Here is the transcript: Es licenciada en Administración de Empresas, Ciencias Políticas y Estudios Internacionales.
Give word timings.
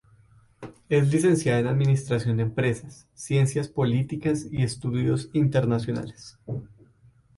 Es 0.89 1.13
licenciada 1.13 1.59
en 1.59 1.67
Administración 1.67 2.37
de 2.37 2.41
Empresas, 2.41 3.05
Ciencias 3.13 3.67
Políticas 3.67 4.47
y 4.51 4.63
Estudios 4.63 5.29
Internacionales. 5.33 6.39